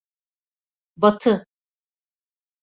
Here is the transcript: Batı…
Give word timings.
Batı… 0.97 1.45